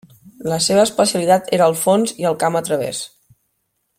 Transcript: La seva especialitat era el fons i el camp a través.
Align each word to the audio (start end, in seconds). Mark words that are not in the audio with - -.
La 0.51 0.57
seva 0.67 0.85
especialitat 0.87 1.51
era 1.59 1.69
el 1.73 1.77
fons 1.83 2.17
i 2.23 2.27
el 2.31 2.41
camp 2.45 2.61
a 2.61 2.65
través. 2.71 3.05